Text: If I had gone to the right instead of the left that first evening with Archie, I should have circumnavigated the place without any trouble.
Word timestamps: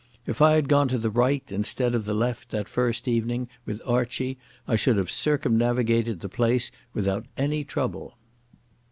If 0.25 0.41
I 0.41 0.55
had 0.55 0.67
gone 0.67 0.87
to 0.87 0.97
the 0.97 1.11
right 1.11 1.43
instead 1.51 1.93
of 1.93 2.05
the 2.05 2.15
left 2.15 2.49
that 2.49 2.67
first 2.67 3.07
evening 3.07 3.47
with 3.67 3.83
Archie, 3.85 4.39
I 4.67 4.75
should 4.75 4.97
have 4.97 5.11
circumnavigated 5.11 6.21
the 6.21 6.27
place 6.27 6.71
without 6.91 7.27
any 7.37 7.63
trouble. 7.63 8.17